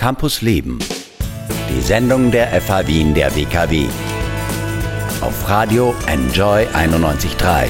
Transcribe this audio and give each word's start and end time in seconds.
Campus 0.00 0.40
Leben. 0.40 0.78
Die 1.68 1.82
Sendung 1.82 2.30
der 2.30 2.58
FH 2.58 2.86
Wien 2.86 3.12
der 3.12 3.36
WKW. 3.36 3.86
Auf 5.20 5.46
Radio 5.46 5.94
Enjoy 6.06 6.66
91.3. 6.68 7.68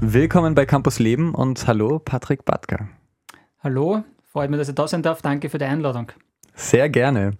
Willkommen 0.00 0.54
bei 0.54 0.64
Campus 0.64 0.98
Leben 0.98 1.34
und 1.34 1.66
hallo 1.66 1.98
Patrick 1.98 2.46
Batka. 2.46 2.88
Hallo, 3.62 4.02
freut 4.32 4.48
mich, 4.48 4.58
dass 4.58 4.70
ich 4.70 4.74
da 4.74 4.88
sein 4.88 5.02
darf. 5.02 5.20
Danke 5.20 5.50
für 5.50 5.58
die 5.58 5.66
Einladung. 5.66 6.10
Sehr 6.54 6.88
gerne. 6.88 7.32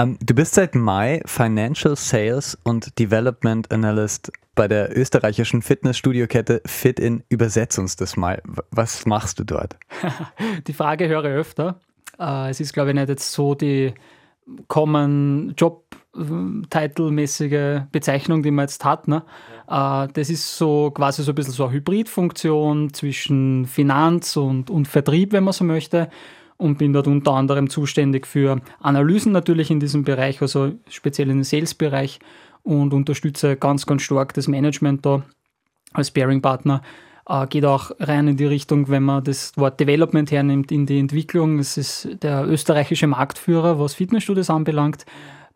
Ähm, 0.00 0.16
du 0.24 0.34
bist 0.34 0.54
seit 0.54 0.74
Mai 0.74 1.20
Financial 1.26 1.94
Sales 1.94 2.56
und 2.64 2.98
Development 2.98 3.70
Analyst 3.70 4.32
bei 4.54 4.66
der 4.66 4.96
österreichischen 4.96 5.60
Fitnessstudio-Kette 5.60 6.62
FitIn. 6.64 7.22
Übersetz 7.28 7.76
uns 7.76 7.96
das 7.96 8.16
mal. 8.16 8.42
Was 8.70 9.04
machst 9.04 9.38
du 9.38 9.44
dort? 9.44 9.76
die 10.66 10.72
Frage 10.72 11.06
höre 11.06 11.24
ich 11.24 11.32
öfter. 11.32 11.80
Äh, 12.18 12.48
es 12.50 12.60
ist, 12.60 12.72
glaube 12.72 12.90
ich, 12.90 12.94
nicht 12.94 13.08
jetzt 13.08 13.30
so 13.32 13.54
die 13.54 13.92
Common 14.68 15.52
Job 15.56 15.84
Title-mäßige 16.12 17.82
Bezeichnung, 17.92 18.42
die 18.42 18.50
man 18.50 18.64
jetzt 18.64 18.84
hat. 18.84 19.06
Ne? 19.06 19.22
Ja. 19.68 20.04
Äh, 20.04 20.08
das 20.14 20.30
ist 20.30 20.56
so 20.56 20.90
quasi 20.92 21.22
so 21.22 21.32
ein 21.32 21.34
bisschen 21.34 21.52
so 21.52 21.64
eine 21.64 21.74
Hybridfunktion 21.74 22.94
zwischen 22.94 23.66
Finanz 23.66 24.36
und, 24.36 24.70
und 24.70 24.88
Vertrieb, 24.88 25.32
wenn 25.32 25.44
man 25.44 25.52
so 25.52 25.64
möchte 25.64 26.08
und 26.60 26.78
bin 26.78 26.92
dort 26.92 27.06
unter 27.06 27.32
anderem 27.32 27.70
zuständig 27.70 28.26
für 28.26 28.60
Analysen 28.80 29.32
natürlich 29.32 29.70
in 29.70 29.80
diesem 29.80 30.04
Bereich, 30.04 30.42
also 30.42 30.72
speziell 30.88 31.28
den 31.28 31.42
Sales-Bereich 31.42 32.20
und 32.62 32.92
unterstütze 32.92 33.56
ganz, 33.56 33.86
ganz 33.86 34.02
stark 34.02 34.34
das 34.34 34.46
Management 34.46 35.06
da 35.06 35.22
als 35.94 36.08
Sparing-Partner. 36.08 36.82
Äh, 37.26 37.46
geht 37.46 37.64
auch 37.64 37.92
rein 37.98 38.28
in 38.28 38.36
die 38.36 38.44
Richtung, 38.44 38.88
wenn 38.88 39.04
man 39.04 39.24
das 39.24 39.56
Wort 39.56 39.80
Development 39.80 40.30
hernimmt, 40.30 40.70
in 40.70 40.84
die 40.84 40.98
Entwicklung. 40.98 41.58
Es 41.58 41.78
ist 41.78 42.22
der 42.22 42.46
österreichische 42.46 43.06
Marktführer, 43.06 43.80
was 43.80 43.94
Fitnessstudios 43.94 44.50
anbelangt, 44.50 45.06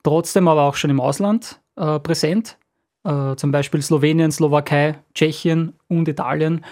trotzdem 0.03 0.49
aber 0.49 0.63
auch 0.63 0.77
schon 0.77 0.91
im 0.91 1.01
Ausland 1.01 1.61
äh, 1.77 1.99
präsent. 1.99 2.57
Äh, 3.05 3.37
zum 3.37 3.53
Beispiel 3.53 3.83
Slowenien, 3.83 4.33
Slowakei, 4.33 4.99
Tschechien 5.15 5.75
und 5.89 6.09
Italien 6.09 6.65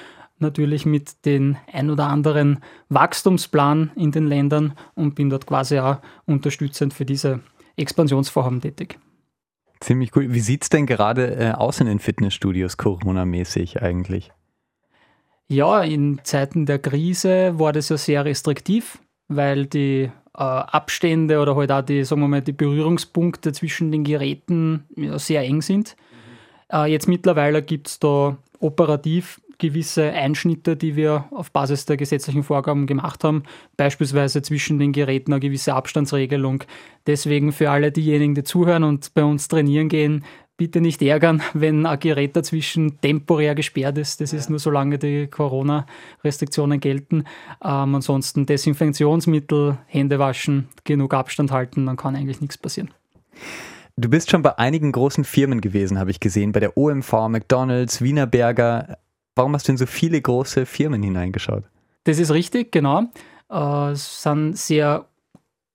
natürlich 0.42 0.84
mit 0.84 1.24
den 1.24 1.56
ein 1.72 1.90
oder 1.90 2.08
anderen 2.08 2.58
Wachstumsplan 2.90 3.92
in 3.96 4.12
den 4.12 4.26
Ländern 4.26 4.74
und 4.94 5.14
bin 5.14 5.30
dort 5.30 5.46
quasi 5.46 5.78
auch 5.78 5.98
unterstützend 6.26 6.92
für 6.92 7.06
diese 7.06 7.40
Expansionsvorhaben 7.76 8.60
tätig. 8.60 8.98
Ziemlich 9.80 10.14
cool. 10.14 10.32
Wie 10.32 10.40
sieht 10.40 10.62
es 10.62 10.68
denn 10.68 10.86
gerade 10.86 11.34
äh, 11.36 11.50
aus 11.52 11.80
in 11.80 11.86
den 11.86 11.98
Fitnessstudios 11.98 12.76
Corona-mäßig 12.76 13.82
eigentlich? 13.82 14.30
Ja, 15.48 15.82
in 15.82 16.20
Zeiten 16.22 16.66
der 16.66 16.78
Krise 16.78 17.58
war 17.58 17.72
das 17.72 17.88
ja 17.88 17.96
sehr 17.96 18.24
restriktiv, 18.24 18.98
weil 19.28 19.66
die 19.66 20.10
äh, 20.34 20.42
Abstände 20.42 21.40
oder 21.40 21.56
halt 21.56 21.72
auch 21.72 21.82
die, 21.82 22.04
sagen 22.04 22.22
wir 22.22 22.28
mal, 22.28 22.40
die 22.42 22.52
Berührungspunkte 22.52 23.52
zwischen 23.52 23.92
den 23.92 24.04
Geräten 24.04 24.84
ja, 24.96 25.18
sehr 25.18 25.42
eng 25.42 25.60
sind. 25.60 25.96
Mhm. 26.70 26.76
Äh, 26.76 26.86
jetzt 26.86 27.08
mittlerweile 27.08 27.62
gibt 27.62 27.88
es 27.88 27.98
da 27.98 28.38
operativ 28.60 29.41
gewisse 29.62 30.10
Einschnitte, 30.10 30.76
die 30.76 30.96
wir 30.96 31.26
auf 31.30 31.52
Basis 31.52 31.86
der 31.86 31.96
gesetzlichen 31.96 32.42
Vorgaben 32.42 32.86
gemacht 32.86 33.22
haben, 33.22 33.44
beispielsweise 33.76 34.42
zwischen 34.42 34.80
den 34.80 34.92
Geräten 34.92 35.32
eine 35.32 35.40
gewisse 35.40 35.74
Abstandsregelung. 35.74 36.64
Deswegen 37.06 37.52
für 37.52 37.70
alle 37.70 37.92
diejenigen, 37.92 38.34
die 38.34 38.42
zuhören 38.42 38.82
und 38.82 39.14
bei 39.14 39.22
uns 39.22 39.46
trainieren 39.46 39.88
gehen, 39.88 40.24
bitte 40.56 40.80
nicht 40.80 41.00
ärgern, 41.00 41.42
wenn 41.54 41.86
ein 41.86 42.00
Gerät 42.00 42.34
dazwischen 42.34 43.00
temporär 43.00 43.54
gesperrt 43.54 43.98
ist. 43.98 44.20
Das 44.20 44.32
ja. 44.32 44.38
ist 44.38 44.50
nur 44.50 44.58
solange 44.58 44.98
die 44.98 45.28
Corona-Restriktionen 45.28 46.80
gelten. 46.80 47.24
Ähm, 47.64 47.94
ansonsten 47.94 48.46
Desinfektionsmittel, 48.46 49.78
Hände 49.86 50.18
waschen, 50.18 50.68
genug 50.82 51.14
Abstand 51.14 51.52
halten, 51.52 51.86
dann 51.86 51.96
kann 51.96 52.16
eigentlich 52.16 52.40
nichts 52.40 52.58
passieren. 52.58 52.90
Du 53.96 54.08
bist 54.08 54.30
schon 54.30 54.42
bei 54.42 54.58
einigen 54.58 54.90
großen 54.90 55.22
Firmen 55.22 55.60
gewesen, 55.60 55.98
habe 55.98 56.10
ich 56.10 56.18
gesehen, 56.18 56.52
bei 56.52 56.60
der 56.60 56.76
OMV, 56.78 57.28
McDonalds, 57.28 58.00
Wienerberger. 58.00 58.96
Warum 59.34 59.54
hast 59.54 59.68
du 59.68 59.72
in 59.72 59.78
so 59.78 59.86
viele 59.86 60.20
große 60.20 60.66
Firmen 60.66 61.02
hineingeschaut? 61.02 61.64
Das 62.04 62.18
ist 62.18 62.30
richtig, 62.30 62.72
genau. 62.72 63.04
Äh, 63.50 63.92
es 63.92 64.22
sind 64.22 64.56
sehr 64.56 65.06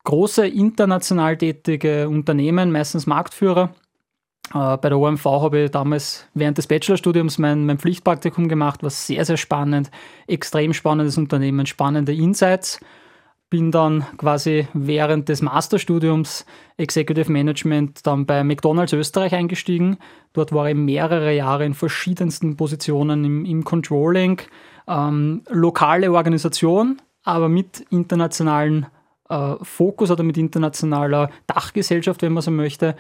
große 0.04 0.48
international 0.48 1.38
tätige 1.38 2.08
Unternehmen, 2.08 2.72
meistens 2.72 3.08
Marktführer. 3.08 3.74
Äh, 4.54 4.78
bei 4.78 4.90
der 4.90 4.98
OMV 4.98 5.26
habe 5.26 5.60
ich 5.66 5.72
damals 5.72 6.28
während 6.34 6.58
des 6.58 6.68
Bachelorstudiums 6.68 7.38
mein, 7.38 7.66
mein 7.66 7.78
Pflichtpraktikum 7.78 8.48
gemacht, 8.48 8.84
war 8.84 8.90
sehr, 8.90 9.26
sehr 9.26 9.38
spannend, 9.38 9.92
extrem 10.28 10.74
spannendes 10.74 11.18
Unternehmen, 11.18 11.66
spannende 11.66 12.14
Insights 12.14 12.80
bin 13.50 13.72
dann 13.72 14.06
quasi 14.18 14.68
während 14.74 15.30
des 15.30 15.42
Masterstudiums 15.42 16.46
Executive 16.76 17.32
Management 17.32 18.06
dann 18.06 18.26
bei 18.26 18.44
McDonald's 18.44 18.94
Österreich 18.94 19.34
eingestiegen. 19.34 19.98
Dort 20.34 20.52
war 20.52 20.70
ich 20.70 20.76
mehrere 20.76 21.34
Jahre 21.34 21.66
in 21.66 21.74
verschiedensten 21.74 22.58
Positionen 22.58 23.24
im, 23.24 23.46
im 23.46 23.64
Controlling, 23.64 24.42
ähm, 24.88 25.44
lokale 25.50 26.12
Organisation, 26.12 27.02
aber 27.24 27.48
mit 27.48 27.86
internationalen 27.90 28.88
äh, 29.30 29.56
Fokus 29.62 30.12
oder 30.12 30.24
mit 30.24 30.38
internationaler 30.38 31.30
Dachgesellschaft, 31.48 32.22
wenn 32.22 32.34
man 32.34 32.44
so 32.44 32.52
möchte. 32.52 32.96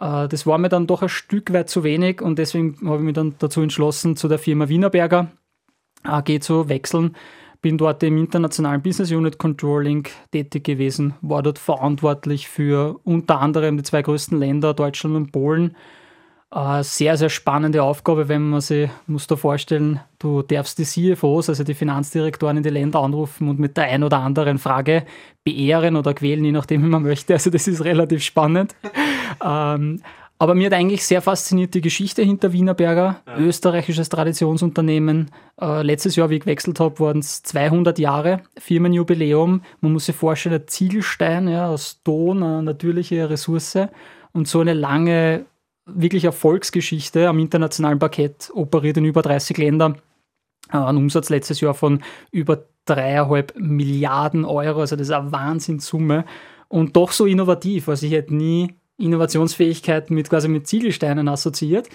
Äh, 0.00 0.28
das 0.28 0.46
war 0.46 0.58
mir 0.58 0.68
dann 0.68 0.86
doch 0.86 1.02
ein 1.02 1.08
Stück 1.08 1.52
weit 1.54 1.70
zu 1.70 1.82
wenig 1.82 2.20
und 2.20 2.38
deswegen 2.38 2.76
habe 2.86 2.98
ich 2.98 3.04
mich 3.04 3.14
dann 3.14 3.36
dazu 3.38 3.62
entschlossen, 3.62 4.16
zu 4.16 4.28
der 4.28 4.38
Firma 4.38 4.68
Wienerberger 4.68 5.28
AG 6.04 6.40
zu 6.40 6.68
wechseln 6.68 7.16
bin 7.60 7.78
dort 7.78 8.02
im 8.02 8.18
internationalen 8.18 8.82
Business 8.82 9.10
Unit 9.10 9.38
Controlling 9.38 10.06
tätig 10.30 10.64
gewesen, 10.64 11.14
war 11.20 11.42
dort 11.42 11.58
verantwortlich 11.58 12.48
für 12.48 13.00
unter 13.04 13.40
anderem 13.40 13.76
die 13.76 13.82
zwei 13.82 14.02
größten 14.02 14.38
Länder, 14.38 14.74
Deutschland 14.74 15.16
und 15.16 15.32
Polen. 15.32 15.76
Äh, 16.50 16.82
sehr, 16.82 17.16
sehr 17.18 17.28
spannende 17.28 17.82
Aufgabe, 17.82 18.28
wenn 18.28 18.48
man 18.48 18.62
sich, 18.62 18.88
muss 19.06 19.26
da 19.26 19.36
vorstellen, 19.36 20.00
du 20.18 20.40
darfst 20.42 20.78
die 20.78 20.84
CFOs, 20.84 21.50
also 21.50 21.62
die 21.62 21.74
Finanzdirektoren 21.74 22.56
in 22.56 22.62
die 22.62 22.70
Länder 22.70 23.00
anrufen 23.00 23.48
und 23.48 23.58
mit 23.58 23.76
der 23.76 23.84
ein 23.84 24.02
oder 24.02 24.20
anderen 24.20 24.58
Frage 24.58 25.04
beehren 25.44 25.96
oder 25.96 26.14
quälen, 26.14 26.44
je 26.44 26.52
nachdem, 26.52 26.82
wie 26.84 26.88
man 26.88 27.02
möchte. 27.02 27.34
Also 27.34 27.50
das 27.50 27.68
ist 27.68 27.84
relativ 27.84 28.22
spannend. 28.22 28.74
ähm, 29.44 30.00
aber 30.40 30.54
mir 30.54 30.66
hat 30.66 30.74
eigentlich 30.74 31.04
sehr 31.04 31.20
fasziniert 31.20 31.74
die 31.74 31.80
Geschichte 31.80 32.22
hinter 32.22 32.52
Wienerberger, 32.52 33.22
ja. 33.26 33.38
österreichisches 33.38 34.08
Traditionsunternehmen. 34.08 35.30
Äh, 35.60 35.82
letztes 35.82 36.14
Jahr, 36.14 36.30
wie 36.30 36.36
ich 36.36 36.42
gewechselt 36.42 36.78
habe, 36.78 37.00
waren 37.00 37.18
es 37.18 37.42
200 37.42 37.98
Jahre 37.98 38.42
Firmenjubiläum. 38.56 39.62
Man 39.80 39.92
muss 39.92 40.06
sich 40.06 40.14
vorstellen, 40.14 40.60
ein 40.60 40.68
Ziegelstein 40.68 41.48
ja, 41.48 41.68
aus 41.68 42.02
Ton, 42.04 42.42
eine 42.42 42.62
natürliche 42.62 43.28
Ressource 43.28 43.78
und 44.32 44.46
so 44.46 44.60
eine 44.60 44.74
lange, 44.74 45.44
wirklich 45.86 46.24
Erfolgsgeschichte 46.24 47.28
am 47.28 47.40
internationalen 47.40 47.98
Parkett, 47.98 48.50
operiert 48.54 48.96
in 48.96 49.06
über 49.06 49.22
30 49.22 49.58
Ländern. 49.58 49.96
Äh, 50.72 50.76
ein 50.76 50.96
Umsatz 50.96 51.30
letztes 51.30 51.60
Jahr 51.60 51.74
von 51.74 52.04
über 52.30 52.64
dreieinhalb 52.84 53.54
Milliarden 53.58 54.44
Euro, 54.44 54.80
also 54.80 54.94
das 54.94 55.08
ist 55.08 55.12
eine 55.12 55.32
Wahnsinnssumme 55.32 56.24
und 56.68 56.96
doch 56.96 57.10
so 57.10 57.26
innovativ. 57.26 57.88
Also 57.88 58.06
ich 58.06 58.12
hätte 58.12 58.34
nie 58.34 58.77
Innovationsfähigkeit 58.98 60.10
mit 60.10 60.28
quasi 60.28 60.48
mit 60.48 60.66
Ziegelsteinen 60.66 61.28
assoziiert. 61.28 61.88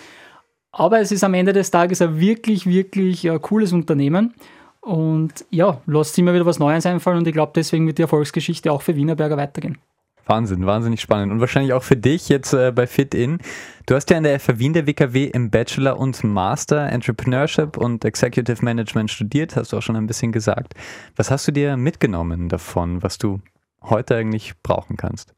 Aber 0.72 1.00
es 1.00 1.12
ist 1.12 1.24
am 1.24 1.36
Ende 1.36 1.53
des 1.53 1.69
Tages 1.69 2.02
ein 2.02 2.19
wirklich, 2.19 2.66
wirklich 2.66 3.30
ein 3.30 3.41
cooles 3.41 3.74
Unternehmen. 3.74 4.34
Und 4.81 5.46
ja, 5.50 5.80
lasst 5.86 6.18
immer 6.18 6.34
wieder 6.34 6.46
was 6.46 6.59
Neues 6.59 6.86
einfallen 6.86 7.19
und 7.19 7.28
ich 7.28 7.34
glaube, 7.34 7.53
deswegen 7.56 7.88
wird 7.88 8.00
die 8.00 8.02
Erfolgsgeschichte 8.02 8.72
auch 8.72 8.81
für 8.81 8.96
Wienerberger 8.96 9.38
weitergehen. 9.38 9.78
Wahnsinn, 10.25 10.66
wahnsinnig 10.66 11.02
spannend. 11.02 11.31
Und 11.31 11.40
wahrscheinlich 11.41 11.74
auch 11.74 11.84
für 11.84 11.97
dich 11.97 12.30
jetzt 12.30 12.53
äh, 12.53 12.72
bei 12.72 12.88
FitIn. 12.88 13.40
Du 13.85 13.96
hast 13.96 14.09
ja 14.09 14.18
in 14.18 14.24
der 14.24 14.40
FH 14.40 14.58
Wien 14.58 14.74
der 14.74 14.88
WKW 14.88 15.25
im 15.25 15.50
Bachelor 15.50 16.00
und 16.00 16.24
Master 16.24 16.90
Entrepreneurship 16.90 17.78
und 17.78 18.06
Executive 18.06 18.64
Management 18.64 19.12
studiert, 19.12 19.56
hast 19.56 19.74
du 19.74 19.78
auch 19.78 19.81
schon 19.81 19.97
ein 19.97 20.08
bisschen 20.08 20.31
gesagt. 20.31 20.75
Was 21.16 21.29
hast 21.29 21.47
du 21.47 21.52
dir 21.52 21.76
mitgenommen 21.76 22.47
davon, 22.47 23.03
was 23.03 23.17
du 23.17 23.41
heute 23.82 24.16
eigentlich 24.16 24.53
brauchen 24.64 24.96
kannst? 24.96 25.34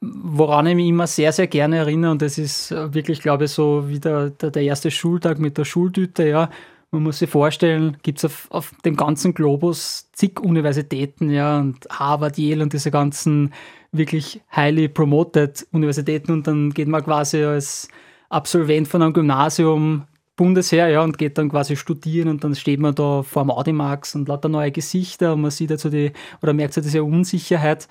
Woran 0.00 0.66
ich 0.66 0.76
mich 0.76 0.88
immer 0.88 1.06
sehr, 1.06 1.32
sehr 1.32 1.46
gerne 1.46 1.78
erinnere, 1.78 2.10
und 2.12 2.22
das 2.22 2.38
ist 2.38 2.70
äh, 2.70 2.92
wirklich, 2.92 3.20
glaube 3.20 3.44
ich, 3.44 3.50
so 3.50 3.88
wie 3.88 3.98
der, 3.98 4.30
der, 4.30 4.62
erste 4.62 4.90
Schultag 4.90 5.38
mit 5.38 5.58
der 5.58 5.64
Schultüte, 5.64 6.28
ja. 6.28 6.50
Man 6.92 7.02
muss 7.02 7.18
sich 7.18 7.28
vorstellen, 7.28 7.96
gibt 8.02 8.18
es 8.18 8.24
auf, 8.24 8.46
auf 8.50 8.72
dem 8.84 8.96
ganzen 8.96 9.34
Globus 9.34 10.08
zig 10.12 10.40
Universitäten, 10.40 11.30
ja, 11.30 11.58
und 11.58 11.86
Harvard, 11.90 12.38
Yale 12.38 12.62
und 12.62 12.72
diese 12.72 12.90
ganzen 12.90 13.52
wirklich 13.92 14.40
highly 14.54 14.88
promoted 14.88 15.66
Universitäten 15.72 16.32
und 16.32 16.46
dann 16.46 16.70
geht 16.70 16.88
man 16.88 17.04
quasi 17.04 17.42
als 17.42 17.88
Absolvent 18.28 18.88
von 18.88 19.02
einem 19.02 19.12
Gymnasium 19.12 20.04
Bundesheer, 20.36 20.88
ja, 20.88 21.02
und 21.02 21.16
geht 21.16 21.38
dann 21.38 21.48
quasi 21.48 21.76
studieren 21.76 22.28
und 22.28 22.44
dann 22.44 22.54
steht 22.54 22.78
man 22.78 22.94
da 22.94 23.22
vor 23.22 23.42
dem 23.42 23.50
Audimax 23.50 24.14
und 24.14 24.28
lauter 24.28 24.50
neue 24.50 24.70
Gesichter 24.70 25.32
und 25.32 25.40
man 25.40 25.50
sieht 25.50 25.72
also 25.72 25.88
die, 25.88 26.12
oder 26.42 26.52
merkt 26.52 26.74
so 26.74 26.82
diese 26.82 27.02
Unsicherheit 27.02 27.88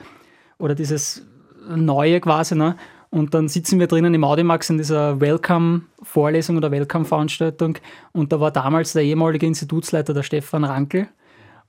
oder 0.60 0.76
dieses 0.76 1.26
Neue 1.68 2.20
quasi. 2.20 2.56
Ne? 2.56 2.76
Und 3.10 3.34
dann 3.34 3.48
sitzen 3.48 3.80
wir 3.80 3.88
drinnen 3.88 4.14
im 4.14 4.24
Audimax 4.24 4.70
in 4.70 4.78
dieser 4.78 5.22
Welcome-Vorlesung 5.22 6.58
oder 6.58 6.72
Welcome-Veranstaltung. 6.72 7.78
Und 8.12 8.34
da 8.34 8.40
war 8.40 8.52
damals 8.52 8.94
der 8.94 9.04
ehemalige 9.04 9.46
Institutsleiter, 9.46 10.14
der 10.14 10.24
Stefan 10.24 10.64
Rankel. 10.64 11.08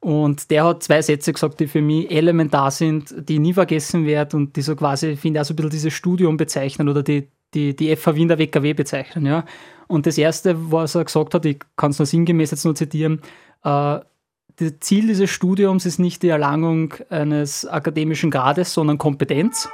Und 0.00 0.50
der 0.50 0.64
hat 0.64 0.82
zwei 0.82 1.02
Sätze 1.02 1.32
gesagt, 1.32 1.60
die 1.60 1.66
für 1.66 1.80
mich 1.80 2.10
elementar 2.10 2.70
sind, 2.70 3.14
die 3.28 3.34
ich 3.34 3.40
nie 3.40 3.52
vergessen 3.52 4.06
werde 4.06 4.36
und 4.36 4.56
die 4.56 4.62
so 4.62 4.76
quasi, 4.76 5.16
finde 5.16 5.38
ich, 5.38 5.40
auch 5.42 5.46
so 5.46 5.52
ein 5.52 5.56
bisschen 5.56 5.70
dieses 5.70 5.92
Studium 5.94 6.36
bezeichnen 6.36 6.88
oder 6.88 7.02
die, 7.02 7.28
die, 7.54 7.74
die 7.74 7.94
FH 7.94 8.14
Wien 8.14 8.28
der 8.28 8.38
WKW 8.38 8.74
bezeichnen. 8.74 9.26
Ja. 9.26 9.44
Und 9.88 10.06
das 10.06 10.18
Erste, 10.18 10.70
was 10.70 10.94
er 10.94 11.04
gesagt 11.04 11.34
hat, 11.34 11.44
ich 11.46 11.60
kann 11.76 11.92
es 11.92 11.98
nur 11.98 12.06
sinngemäß 12.06 12.50
jetzt 12.50 12.64
nur 12.64 12.74
zitieren, 12.74 13.20
äh, 13.64 14.00
das 14.58 14.72
Ziel 14.80 15.06
dieses 15.06 15.30
Studiums 15.30 15.84
ist 15.84 15.98
nicht 15.98 16.22
die 16.22 16.28
Erlangung 16.28 16.94
eines 17.10 17.66
akademischen 17.66 18.30
Grades, 18.30 18.72
sondern 18.72 18.96
Kompetenz. 18.96 19.68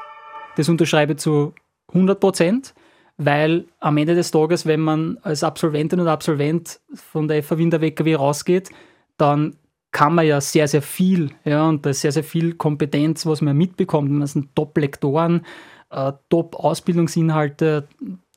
Das 0.56 0.68
unterschreibe 0.68 1.16
zu 1.16 1.54
100 1.88 2.20
Prozent, 2.20 2.74
weil 3.16 3.66
am 3.80 3.96
Ende 3.96 4.14
des 4.14 4.30
Tages, 4.30 4.66
wenn 4.66 4.80
man 4.80 5.18
als 5.22 5.44
Absolventin 5.44 6.00
oder 6.00 6.12
Absolvent 6.12 6.80
von 6.94 7.28
der 7.28 7.42
FH 7.42 7.58
Wien 7.58 7.70
der 7.70 7.80
WKW 7.80 8.14
rausgeht, 8.14 8.70
dann 9.16 9.56
kann 9.92 10.14
man 10.14 10.26
ja 10.26 10.40
sehr, 10.40 10.68
sehr 10.68 10.82
viel, 10.82 11.30
ja, 11.44 11.68
und 11.68 11.84
da 11.84 11.90
ist 11.90 12.00
sehr, 12.00 12.12
sehr 12.12 12.24
viel 12.24 12.54
Kompetenz, 12.54 13.26
was 13.26 13.42
man 13.42 13.56
mitbekommt. 13.56 14.10
Man 14.10 14.26
sind 14.26 14.54
Top-Lektoren, 14.56 15.44
äh, 15.90 16.12
Top-Ausbildungsinhalte, 16.30 17.86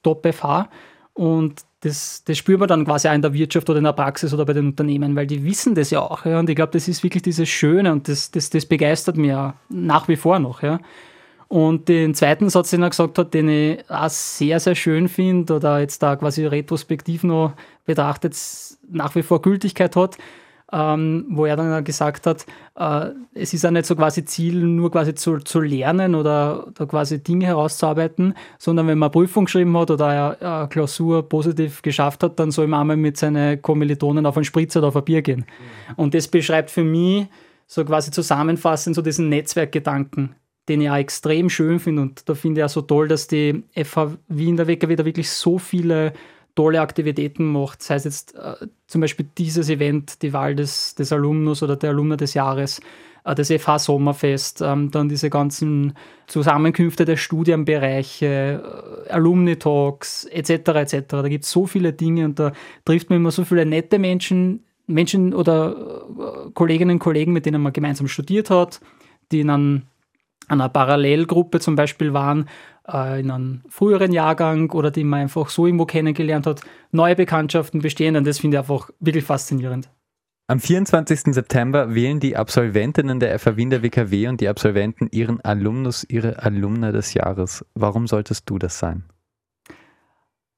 Top-FH 0.03 0.69
und 1.13 1.63
das, 1.79 2.23
das 2.25 2.37
spürt 2.37 2.59
man 2.59 2.67
dann 2.67 2.83
quasi 2.83 3.07
auch 3.07 3.13
in 3.13 3.21
der 3.21 3.33
Wirtschaft 3.33 3.69
oder 3.69 3.77
in 3.77 3.85
der 3.85 3.93
Praxis 3.93 4.33
oder 4.33 4.45
bei 4.45 4.53
den 4.53 4.67
Unternehmen, 4.67 5.15
weil 5.15 5.27
die 5.27 5.43
wissen 5.45 5.75
das 5.75 5.91
ja 5.91 6.01
auch. 6.01 6.25
Ja, 6.25 6.39
und 6.39 6.49
ich 6.49 6.55
glaube, 6.55 6.73
das 6.73 6.87
ist 6.87 7.03
wirklich 7.03 7.23
dieses 7.23 7.47
Schöne 7.47 7.91
und 7.91 8.07
das, 8.07 8.31
das, 8.31 8.49
das 8.49 8.65
begeistert 8.65 9.17
ja 9.17 9.53
nach 9.69 10.07
wie 10.07 10.15
vor 10.15 10.39
noch. 10.39 10.61
Ja. 10.61 10.79
Und 11.47 11.87
den 11.89 12.15
zweiten 12.15 12.49
Satz, 12.49 12.71
den 12.71 12.81
er 12.81 12.89
gesagt 12.89 13.17
hat, 13.17 13.33
den 13.33 13.49
ich 13.49 13.89
auch 13.89 14.09
sehr, 14.09 14.59
sehr 14.59 14.75
schön 14.75 15.07
finde 15.07 15.55
oder 15.55 15.79
jetzt 15.79 16.01
da 16.01 16.15
quasi 16.15 16.45
retrospektiv 16.45 17.23
noch 17.23 17.53
betrachtet, 17.85 18.35
nach 18.89 19.13
wie 19.15 19.23
vor 19.23 19.41
Gültigkeit 19.41 19.95
hat, 19.95 20.17
ähm, 20.73 21.25
wo 21.29 21.45
er 21.45 21.55
dann 21.55 21.83
gesagt 21.83 22.25
hat, 22.25 22.45
äh, 22.75 23.11
es 23.35 23.53
ist 23.53 23.63
ja 23.63 23.71
nicht 23.71 23.85
so 23.85 23.95
quasi 23.95 24.25
Ziel, 24.25 24.63
nur 24.63 24.91
quasi 24.91 25.13
zu, 25.13 25.37
zu 25.37 25.59
lernen 25.59 26.15
oder, 26.15 26.67
oder 26.67 26.87
quasi 26.87 27.21
Dinge 27.21 27.45
herauszuarbeiten, 27.45 28.33
sondern 28.57 28.87
wenn 28.87 28.97
man 28.97 29.11
Prüfung 29.11 29.45
geschrieben 29.45 29.77
hat 29.77 29.91
oder 29.91 30.07
eine, 30.07 30.41
eine 30.41 30.67
Klausur 30.67 31.29
positiv 31.29 31.81
geschafft 31.83 32.23
hat, 32.23 32.39
dann 32.39 32.49
soll 32.49 32.67
man 32.67 32.81
einmal 32.81 32.97
mit 32.97 33.17
seinen 33.17 33.61
Kommilitonen 33.61 34.25
auf 34.25 34.37
einen 34.37 34.43
Spritzer 34.43 34.79
oder 34.79 34.87
auf 34.87 34.95
ein 34.95 35.05
Bier 35.05 35.21
gehen. 35.21 35.45
Mhm. 35.45 35.93
Und 35.97 36.13
das 36.15 36.27
beschreibt 36.27 36.71
für 36.71 36.83
mich 36.83 37.27
so 37.67 37.85
quasi 37.85 38.11
zusammenfassend 38.11 38.95
so 38.95 39.01
diesen 39.01 39.29
Netzwerkgedanken, 39.29 40.35
den 40.67 40.81
ich 40.81 40.89
auch 40.89 40.95
extrem 40.95 41.49
schön 41.49 41.79
finde. 41.79 42.01
Und 42.01 42.27
da 42.27 42.33
finde 42.35 42.61
ich 42.61 42.65
auch 42.65 42.69
so 42.69 42.81
toll, 42.81 43.07
dass 43.07 43.27
die 43.27 43.63
FH 43.75 44.17
Wien 44.27 44.57
der 44.57 44.67
WKW 44.67 44.95
da 44.95 45.05
wirklich 45.05 45.29
so 45.29 45.57
viele 45.57 46.13
tolle 46.55 46.81
Aktivitäten 46.81 47.45
macht, 47.51 47.83
sei 47.83 47.95
es 47.95 48.05
jetzt 48.05 48.35
äh, 48.35 48.55
zum 48.87 49.01
Beispiel 49.01 49.27
dieses 49.37 49.69
Event, 49.69 50.21
die 50.21 50.33
Wahl 50.33 50.55
des, 50.55 50.95
des 50.95 51.11
Alumnus 51.11 51.61
oder 51.61 51.75
der 51.75 51.89
Alumna 51.89 52.15
des 52.15 52.33
Jahres, 52.33 52.79
äh, 53.25 53.35
das 53.35 53.51
FH 53.51 53.79
Sommerfest, 53.79 54.61
ähm, 54.61 54.89
dann 54.89 55.09
diese 55.09 55.29
ganzen 55.29 55.93
Zusammenkünfte 56.27 57.03
der 57.03 57.17
Studienbereiche, 57.17 58.63
äh, 59.05 59.11
Alumni-Talks 59.11 60.25
etc. 60.25 60.49
etc. 60.49 61.01
Da 61.09 61.27
gibt 61.27 61.43
es 61.43 61.51
so 61.51 61.65
viele 61.65 61.91
Dinge 61.91 62.25
und 62.25 62.39
da 62.39 62.53
trifft 62.85 63.09
man 63.09 63.17
immer 63.17 63.31
so 63.31 63.43
viele 63.43 63.65
nette 63.65 63.99
Menschen, 63.99 64.63
Menschen 64.87 65.33
oder 65.33 65.75
äh, 65.75 66.51
Kolleginnen 66.53 66.91
und 66.91 66.99
Kollegen, 66.99 67.33
mit 67.33 67.45
denen 67.45 67.61
man 67.61 67.73
gemeinsam 67.73 68.07
studiert 68.07 68.49
hat, 68.49 68.79
die 69.31 69.41
in 69.41 69.49
einem 69.49 69.81
einer 70.47 70.69
Parallelgruppe 70.69 71.59
zum 71.59 71.75
Beispiel 71.75 72.13
waren, 72.13 72.47
äh, 72.87 73.19
in 73.19 73.31
einem 73.31 73.61
früheren 73.69 74.11
Jahrgang 74.11 74.69
oder 74.71 74.91
die 74.91 75.03
man 75.03 75.21
einfach 75.21 75.49
so 75.49 75.65
irgendwo 75.65 75.85
kennengelernt 75.85 76.45
hat, 76.45 76.61
neue 76.91 77.15
Bekanntschaften 77.15 77.81
bestehen. 77.81 78.15
Und 78.15 78.25
das 78.25 78.39
finde 78.39 78.57
ich 78.57 78.59
einfach 78.59 78.89
wirklich 78.99 79.23
faszinierend. 79.23 79.89
Am 80.47 80.59
24. 80.59 81.33
September 81.33 81.95
wählen 81.95 82.19
die 82.19 82.37
Absolventinnen 82.37 83.19
der 83.19 83.39
FH 83.39 83.57
Wien 83.57 83.71
der 83.71 83.81
WKW 83.81 84.27
und 84.27 84.41
die 84.41 84.47
Absolventen 84.47 85.07
ihren 85.11 85.41
Alumnus, 85.41 86.05
ihre 86.07 86.43
Alumna 86.43 86.91
des 86.91 87.15
Jahres. 87.15 87.65
Warum 87.73 88.05
solltest 88.05 88.47
du 88.47 88.59
das 88.59 88.77
sein? 88.77 89.05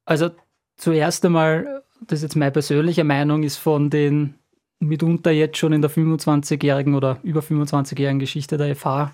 Also 0.04 0.32
zuerst 0.76 1.24
einmal, 1.24 1.84
das 2.02 2.20
ist 2.20 2.24
jetzt 2.24 2.36
meine 2.36 2.52
persönliche 2.52 3.06
Meinung, 3.06 3.44
ist 3.44 3.58
von 3.58 3.90
den 3.90 4.36
mitunter 4.80 5.32
jetzt 5.32 5.58
schon 5.58 5.72
in 5.72 5.82
der 5.82 5.90
25-jährigen 5.90 6.94
oder 6.94 7.20
über 7.24 7.40
25-jährigen 7.40 8.20
Geschichte 8.20 8.58
der 8.58 8.76
FH 8.76 9.12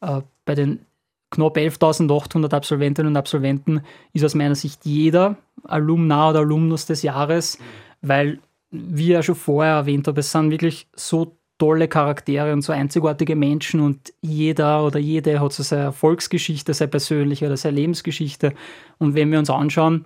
bei 0.00 0.54
den 0.54 0.80
knapp 1.30 1.56
11.800 1.56 2.54
Absolventinnen 2.54 3.12
und 3.12 3.16
Absolventen 3.16 3.82
ist 4.12 4.24
aus 4.24 4.34
meiner 4.34 4.54
Sicht 4.54 4.84
jeder 4.84 5.36
Alumna 5.64 6.30
oder 6.30 6.40
Alumnus 6.40 6.86
des 6.86 7.02
Jahres, 7.02 7.58
weil, 8.00 8.38
wie 8.70 9.04
ich 9.04 9.08
ja 9.10 9.22
schon 9.22 9.34
vorher 9.34 9.74
erwähnt 9.74 10.06
habe, 10.06 10.20
es 10.20 10.30
sind 10.30 10.50
wirklich 10.50 10.86
so 10.94 11.36
tolle 11.58 11.88
Charaktere 11.88 12.52
und 12.52 12.62
so 12.62 12.72
einzigartige 12.72 13.34
Menschen 13.34 13.80
und 13.80 14.12
jeder 14.20 14.84
oder 14.84 14.98
jede 14.98 15.40
hat 15.40 15.52
so 15.52 15.62
seine 15.62 15.84
Erfolgsgeschichte, 15.84 16.74
seine 16.74 16.90
persönliche 16.90 17.46
oder 17.46 17.56
seine 17.56 17.76
Lebensgeschichte. 17.76 18.52
Und 18.98 19.14
wenn 19.14 19.32
wir 19.32 19.38
uns 19.38 19.48
anschauen, 19.48 20.04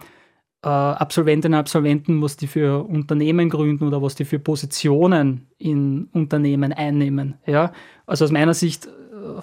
äh, 0.63 0.69
Absolventinnen 0.69 1.57
und 1.57 1.61
Absolventen, 1.61 2.23
was 2.23 2.37
die 2.37 2.47
für 2.47 2.85
Unternehmen 2.85 3.49
gründen 3.49 3.85
oder 3.85 4.01
was 4.01 4.15
die 4.15 4.25
für 4.25 4.39
Positionen 4.39 5.49
in 5.59 6.09
Unternehmen 6.13 6.73
einnehmen. 6.73 7.35
Ja? 7.47 7.73
Also 8.07 8.25
aus 8.27 8.31
meiner 8.31 8.55
Sicht 8.55 8.89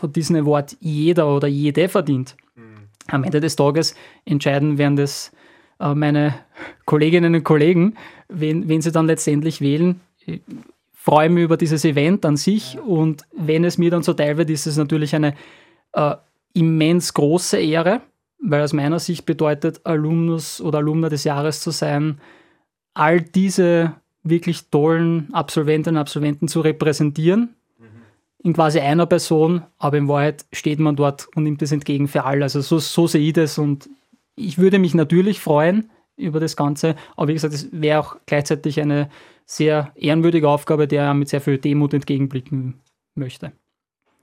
hat 0.02 0.16
diesen 0.16 0.36
Award 0.36 0.78
jeder 0.80 1.34
oder 1.34 1.48
jede 1.48 1.90
verdient. 1.90 2.36
Mhm. 2.56 2.62
Am 3.08 3.24
Ende 3.24 3.40
des 3.40 3.56
Tages 3.56 3.96
entscheiden 4.26 4.78
werden 4.78 4.96
das 4.96 5.32
äh, 5.80 5.94
meine 5.94 6.36
Kolleginnen 6.86 7.36
und 7.36 7.44
Kollegen, 7.44 7.96
wen, 8.30 8.68
wen 8.68 8.82
sie 8.82 8.92
dann 8.92 9.08
letztendlich 9.08 9.62
wählen. 9.62 10.02
Ich 10.26 10.42
freue 10.94 11.30
mich 11.30 11.44
über 11.44 11.58
dieses 11.58 11.86
Event 11.86 12.26
an 12.26 12.38
sich 12.38 12.78
und 12.80 13.24
wenn 13.36 13.64
es 13.64 13.78
mir 13.78 13.92
dann 13.92 14.04
so 14.04 14.14
teil 14.14 14.38
wird, 14.38 14.50
ist 14.50 14.68
es 14.68 14.78
natürlich 14.78 15.16
eine 15.16 15.36
äh, 15.94 16.16
immens 16.54 17.14
große 17.14 17.58
Ehre, 17.60 18.02
weil 18.40 18.62
aus 18.62 18.74
meiner 18.74 19.00
Sicht 19.00 19.26
bedeutet, 19.26 19.82
Alumnus 19.86 20.60
oder 20.60 20.80
Alumna 20.80 21.10
des 21.10 21.24
Jahres 21.24 21.62
zu 21.62 21.72
sein, 21.72 22.20
all 22.94 23.22
diese 23.22 23.94
wirklich 24.24 24.70
tollen 24.70 25.34
Absolventinnen 25.34 25.98
und 25.98 26.02
Absolventen 26.02 26.48
zu 26.48 26.62
repräsentieren 26.62 27.56
in 28.48 28.54
quasi 28.54 28.80
einer 28.80 29.06
Person, 29.06 29.62
aber 29.78 29.98
in 29.98 30.08
Wahrheit 30.08 30.46
steht 30.54 30.80
man 30.80 30.96
dort 30.96 31.28
und 31.36 31.44
nimmt 31.44 31.62
das 31.62 31.74
entgegen 31.74 32.08
für 32.08 32.24
alle. 32.24 32.44
Also 32.44 32.62
so, 32.62 32.80
so 32.80 33.06
sehe 33.06 33.28
ich 33.28 33.34
das 33.34 33.58
und 33.58 33.90
ich 34.36 34.58
würde 34.58 34.80
mich 34.80 34.94
natürlich 34.94 35.42
freuen 35.42 35.90
über 36.16 36.40
das 36.40 36.56
Ganze, 36.56 36.96
aber 37.18 37.28
wie 37.28 37.34
gesagt, 37.34 37.54
es 37.54 37.68
wäre 37.74 38.00
auch 38.00 38.16
gleichzeitig 38.26 38.80
eine 38.80 39.10
sehr 39.46 39.92
ehrenwürdige 39.96 40.48
Aufgabe, 40.48 40.88
der 40.88 41.14
mit 41.14 41.28
sehr 41.28 41.42
viel 41.42 41.58
Demut 41.58 41.94
entgegenblicken 41.94 42.76
möchte. 43.16 43.52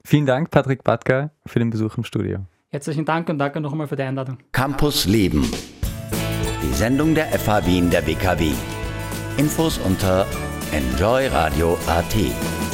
Vielen 0.03 0.25
Dank, 0.25 0.49
Patrick 0.49 0.83
Batka, 0.83 1.29
für 1.45 1.59
den 1.59 1.69
Besuch 1.69 1.95
im 1.97 2.03
Studio. 2.03 2.39
Herzlichen 2.69 3.05
Dank 3.05 3.29
und 3.29 3.37
danke 3.37 3.61
noch 3.61 3.71
einmal 3.71 3.87
für 3.87 3.95
die 3.95 4.03
Einladung. 4.03 4.39
Campus 4.51 5.05
Leben. 5.05 5.49
Die 6.63 6.73
Sendung 6.73 7.13
der 7.13 7.27
FH 7.27 7.67
Wien 7.67 7.91
der 7.91 8.05
WKW. 8.07 8.51
Infos 9.37 9.77
unter 9.77 10.25
enjoyradio.at. 10.71 12.64